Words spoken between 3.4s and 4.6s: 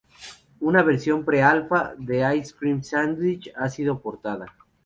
ha sido portada.